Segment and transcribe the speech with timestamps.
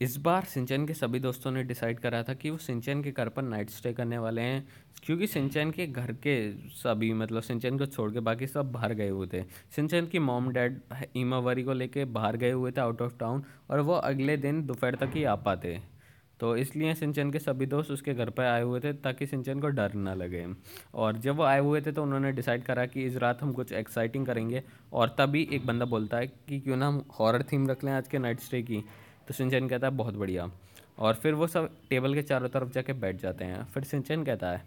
[0.00, 3.28] इस बार सिंचन के सभी दोस्तों ने डिसाइड करा था कि वो सिंचन के घर
[3.28, 4.66] पर नाइट स्टे करने वाले हैं,
[5.04, 6.34] क्योंकि सिंचन के घर के
[6.72, 9.42] सभी मतलब सिंचन को छोड़ के बाकी सब बाहर गए हुए थे।
[9.76, 10.80] सिंचन की मॉम डैड
[11.16, 14.94] ईमावरी को लेके बाहर गए हुए थे आउट ऑफ़ टाउन और वो अगले दिन दोपहर
[14.94, 15.78] तक ही आ पाते।
[16.40, 19.68] तो इसलिए सिंचन के सभी दोस्त उसके घर पर आए हुए थे ताकि सिंचन को
[19.68, 20.46] डर ना लगे।
[20.94, 23.72] और जब वो आए हुए थे तो उन्होंने डिसाइड करा कि इस रात हम कुछ
[23.74, 27.84] एक्साइटिंग करेंगे और तभी एक बंदा बोलता है कि क्यों ना हम हॉरर थीम रख
[27.84, 28.84] लें आज के नाइट स्टे की।
[29.28, 30.50] तो सिंचन कहता है, बहुत बढ़िया।
[30.98, 34.50] और फिर वो सब टेबल के चारों तरफ़ जाके बैठ जाते हैं। फिर सिंचन कहता
[34.50, 34.62] है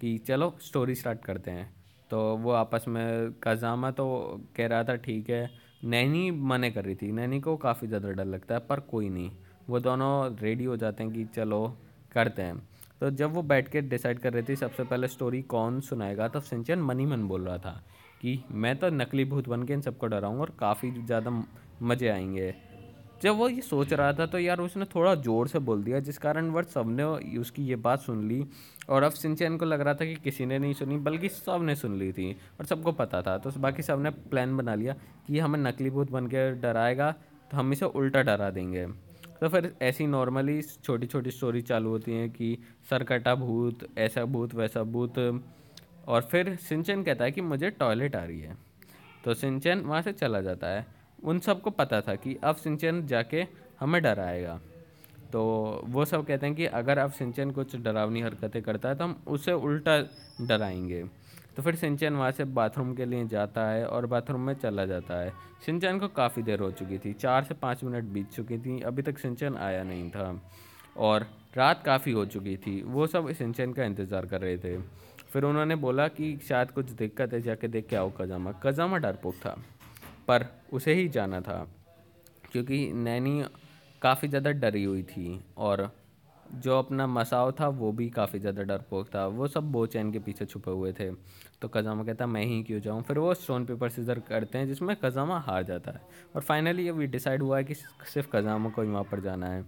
[0.00, 1.70] कि, चलो स्टोरी स्टार्ट करते हैं।
[2.10, 5.50] तो वो आपस में, कजामा तो कह रहा था, ठीक है।
[5.84, 9.30] नैनी मने कर रही थी। नैनी को काफ़ी ज़्यादा डर लगता है, पर कोई नहीं।
[9.68, 11.76] वो दोनों रेडी हो जाते हैं कि, चलो,
[12.12, 12.56] करते हैं।
[13.00, 16.40] तो जब वो बैठ के डिसाइड कर रही थी, सबसे पहले स्टोरी कौन सुनाएगा तो
[16.40, 17.82] सिंचन मनी मन बोल रहा था
[18.22, 21.42] कि, मैं तो नकली भूत बन के इन सबको डराऊँगा और काफ़ी ज़्यादा
[21.82, 22.54] मज़े आएँगे।
[23.22, 26.18] जब वो ये सोच रहा था तो यार उसने थोड़ा ज़ोर से बोल दिया, जिस
[26.18, 27.04] कारण वर्ष सबने
[27.38, 28.44] उसकी ये बात सुन ली।
[28.88, 31.98] और अब सिंचन को लग रहा था कि किसी ने नहीं सुनी, बल्कि सबने सुन
[31.98, 34.94] ली थी और सबको पता था। तो बाकी सबने प्लान बना लिया
[35.26, 37.10] कि हमें नकली भूत बन के डराएगा
[37.50, 38.86] तो हम इसे उल्टा डरा देंगे।
[39.40, 42.56] तो फिर ऐसी नॉर्मली छोटी छोटी स्टोरी चालू होती हैं कि
[42.90, 45.18] सरकटा भूत, ऐसा भूत, वैसा भूत।
[46.08, 48.56] और फिर सिंचन कहता है कि मुझे टॉयलेट आ रही है।
[49.24, 50.86] तो सिंचन वहाँ से चला जाता है।
[51.24, 53.46] उन सबको पता था कि अब सिंचन जाके
[53.80, 54.60] हमें डराएगा
[55.32, 55.42] तो
[55.84, 59.22] वो सब कहते हैं कि अगर अब सिंचन कुछ डरावनी हरकतें करता है तो हम
[59.26, 59.98] उसे उल्टा
[60.40, 61.02] डराएँगे।
[61.56, 65.18] तो फिर सिंचन वहाँ से बाथरूम के लिए जाता है और बाथरूम में चला जाता
[65.20, 65.32] है।
[65.66, 69.02] सिंचन को काफ़ी देर हो चुकी थी, चार से पाँच मिनट बीत चुकी थी, अभी
[69.02, 70.40] तक सिंचन आया नहीं था।
[70.96, 74.78] और रात काफ़ी हो चुकी थी, वो सब सिंचन का इंतज़ार कर रहे थे।
[75.32, 79.34] फिर उन्होंने बोला कि शायद कुछ दिक्कत है, जाके देख के आओ कजामा। कजामा डरपोक
[79.34, 79.56] था।
[80.28, 81.66] पर उसे ही जाना था,
[82.52, 83.42] क्योंकि नैनी
[84.02, 85.90] काफ़ी ज़्यादा डरी हुई थी और
[86.46, 90.44] जो अपना मसाओ था, वो भी काफ़ी ज़्यादा डरपोक था। वो सब बोचैन के पीछे
[90.44, 91.10] छुपे हुए थे।
[91.62, 93.02] तो कजामा कहता, मैं ही क्यों जाऊँ?
[93.02, 96.00] फिर वो स्टोन पेपर सीजर करते हैं, जिसमें कजामा हार जाता है।
[96.36, 99.46] और फाइनली ये भी डिसाइड हुआ है कि सिर्फ़ कजामा को ही वहाँ पर जाना
[99.46, 99.64] है।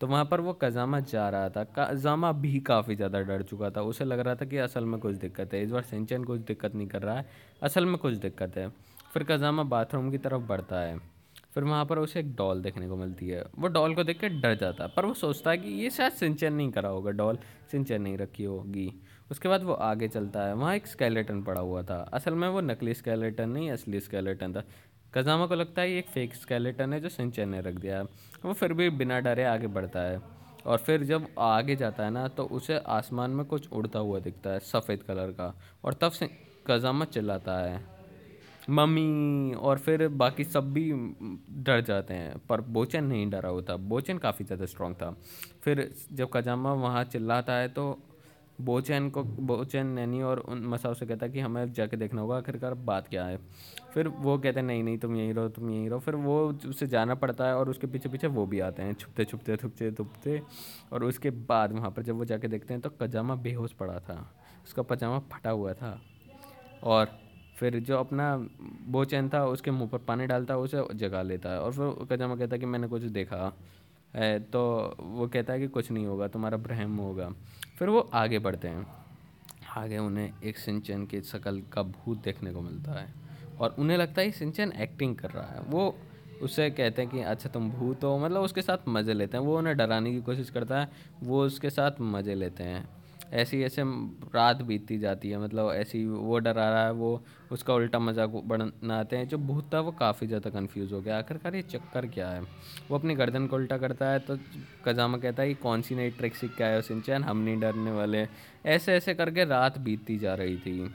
[0.00, 3.82] तो वहाँ पर वो कजामा जा रहा था। कजामा भी काफ़ी ज़्यादा डर चुका था।
[3.82, 6.74] उसे लग रहा था कि असल में कुछ दिक्कत है। इस बार सिंचन कुछ दिक्कत
[6.74, 7.26] नहीं कर रहा है।
[7.62, 8.68] असल में कुछ दिक्कत है।
[9.14, 10.98] फिर कजामा बाथरूम की तरफ़ बढ़ता है।
[11.54, 14.28] फिर वहाँ पर उसे एक डॉल देखने को मिलती है। वो डॉल को देख के
[14.28, 17.38] डर जाता है, पर वो सोचता है कि ये शायद सिंचन नहीं करा होगा, डॉल
[17.70, 21.82] सिंचन नहीं रखी होगी। उसके बाद वो आगे चलता है। वहाँ एक स्केलेटन पड़ा हुआ
[21.82, 24.62] था। असल में वो नकली स्केलेटन नहीं, असली स्केलेटन था।
[25.14, 28.04] कजामा को लगता है ये एक फेक स्केलेटन है जो सिंचन ने रख दिया है।
[28.44, 30.22] वो फिर भी बिना डरे आगे बढ़ता है।
[30.66, 34.50] और फिर जब आगे जाता है ना तो उसे आसमान में कुछ उड़ता हुआ दिखता
[34.50, 36.30] है, सफ़ेद कलर का। और तब से
[36.66, 37.93] कजामा चिल्लाता है।
[38.68, 40.90] मम्मी और फिर बाकी सब भी
[41.64, 45.14] डर जाते हैं। पर बोचन नहीं डरा होता। बोचन काफ़ी ज़्यादा स्ट्रॉन्ग था।
[45.62, 47.96] फिर जब कजामा वहाँ चिल्लाता है तो
[48.60, 52.74] बोचैन को बोचैन नैनी और उन मसाओ से कहता कि हमें जाके देखना होगा आखिरकार
[52.74, 53.38] बात क्या है।
[53.94, 56.36] फिर वो कहते हैं, नहीं नहीं, तुम यहीं रहो, तुम यहीं रहो। फिर वो
[56.68, 59.90] उसे जाना पड़ता है और उसके पीछे पीछे वो भी आते हैं। छुपते छुपते छुपते
[59.92, 60.40] छुपते।
[60.92, 64.18] और उसके बाद वहाँ पर जब वो जाके देखते हैं तो कजामा बेहोश पड़ा था।
[64.64, 66.00] उसका पजामा फटा हुआ था।
[66.82, 67.18] और
[67.64, 68.36] फिर जो अपना
[68.88, 72.36] बोचैन था, उसके मुँह पर पानी डालता है उसे जगा लेता है। और फिर कजामा
[72.36, 73.52] कहता है कि मैंने कुछ देखा
[74.14, 74.60] है तो
[75.00, 77.28] वो कहता है कि कुछ नहीं होगा, तुम्हारा भ्रम होगा।
[77.78, 78.86] फिर वो आगे बढ़ते हैं।
[79.76, 83.14] आगे उन्हें एक सिंचन की शकल का भूत देखने को मिलता है।
[83.60, 85.94] और उन्हें लगता है सिंचन एक्टिंग कर रहा है। वो
[86.42, 89.58] उससे कहते हैं कि अच्छा तुम भूत हो। मतलब उसके साथ मज़े लेते हैं। वो
[89.58, 90.88] उन्हें डराने की कोशिश करता है,
[91.22, 92.88] वो उसके साथ मज़े लेते हैं।
[93.32, 93.82] ऐसी, ऐसे
[94.34, 99.16] रात बीतती जाती है मतलब ऐसी वो डरा रहा है, वो उसका उल्टा मज़ाक बनाते
[99.16, 102.40] हैं, जो भूत था वो काफ़ी ज़्यादा कंफ्यूज हो गया। आखिरकार ये चक्कर क्या है?
[102.90, 104.38] वो अपनी गर्दन को उल्टा करता है तो
[104.84, 107.24] कजामा कहता है कि कौन सी नई ट्रिक सीख के आया सिंचन?
[107.24, 108.26] हम नहीं डरने वाले।
[108.66, 110.90] ऐसे ऐसे करके रात बीतती जा रही थी।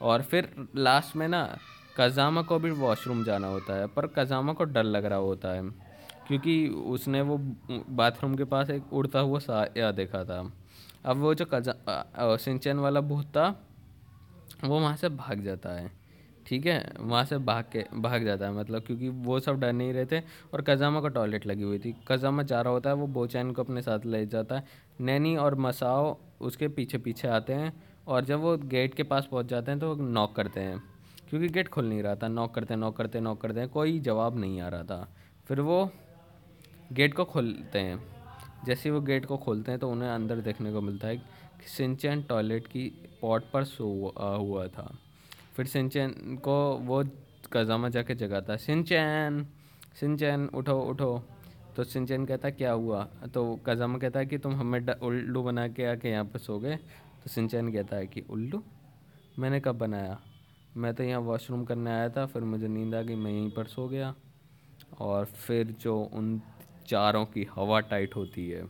[0.00, 1.46] और फिर लास्ट में ना
[1.96, 5.62] कजामा को भी वॉशरूम जाना होता है, पर कजामा को डर लग रहा होता है,
[6.28, 7.38] क्योंकि उसने वो
[7.90, 10.42] बाथरूम के पास एक उड़ता हुआ साया देखा था।
[11.04, 13.48] अब वो जो कजा सिंचन वाला भूत था,
[14.64, 15.90] वो वहाँ से भाग जाता है।
[16.46, 16.92] ठीक है?
[17.00, 20.20] वहाँ से भाग के, भाग जाता है मतलब क्योंकि वो सब डर नहीं रहे थे
[20.54, 23.62] और कजामा का टॉयलेट लगी हुई थी। कजामा जा रहा होता है, वो बोचैन को
[23.62, 24.64] अपने साथ ले जाता है।
[25.00, 27.72] नैनी और मसाओ उसके पीछे पीछे आते हैं
[28.06, 30.82] और जब वो गेट के पास पहुँच जाते हैं तो नॉक करते हैं।
[31.28, 34.38] क्योंकि गेट खुल नहीं रहा था, नॉक करते नॉक करते नॉक करते हैं, कोई जवाब
[34.38, 35.08] नहीं आ रहा था।
[35.46, 35.90] फिर वो
[36.92, 38.17] गेट को खोलते हैं।
[38.66, 42.22] जैसे वो गेट को खोलते हैं तो उन्हें अंदर देखने को मिलता है कि सिंचन
[42.22, 42.88] टॉयलेट की
[43.22, 43.86] पॉट पर सो
[44.18, 44.90] हुआ था।
[45.56, 47.02] फिर सिंचन को वो
[47.52, 49.46] कजामा जाके जगाता है, सिंचन
[49.96, 51.22] सिंचन, उठो उठो।
[51.76, 53.02] तो सिंचन कहता क्या हुआ?
[53.34, 56.76] तो कज़ामा कहता है कि, तुम हमें उल्लू बना के आके यहाँ पर सो गए
[56.76, 58.62] तो सिंचन कहता है कि, उल्लू?
[59.38, 60.18] मैंने कब बनाया?
[60.76, 63.66] मैं तो यहाँ वॉशरूम करने आया था, फिर मुझे नींद आ गई, मैं यहीं पर
[63.66, 64.14] सो गया।
[64.98, 66.40] और फिर जो उन
[66.88, 68.64] चारों की हवा टाइट होती है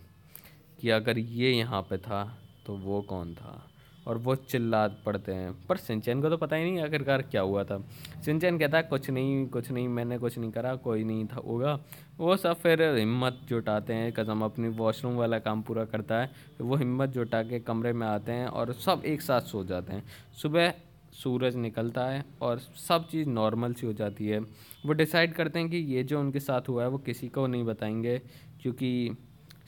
[0.80, 3.64] कि अगर ये यहाँ पे था तो वो कौन था?
[4.06, 7.64] और वो चिल्ला पड़ते हैं। पर सिंचैन को तो पता ही नहीं आखिरकार क्या हुआ
[7.64, 7.78] था।
[8.24, 11.78] सिंचन कहता है कुछ नहीं कुछ नहीं, मैंने कुछ नहीं करा, कोई नहीं था होगा।
[12.18, 16.30] वो सब फिर हिम्मत जुटाते हैं कदम अपनी वॉशरूम वाला काम पूरा करता है
[16.60, 20.04] वो हिम्मत जुटा के कमरे में आते हैं और सब एक साथ सो जाते हैं।
[20.42, 20.74] सुबह
[21.12, 24.38] सूरज निकलता है और सब चीज़ नॉर्मल सी हो जाती है।
[24.86, 27.64] वो डिसाइड करते हैं कि ये जो उनके साथ हुआ है, वो किसी को नहीं
[27.64, 28.18] बताएँगे,
[28.62, 29.16] क्योंकि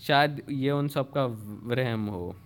[0.01, 1.25] शायद ये उन सब का
[1.65, 2.37] वहम हो।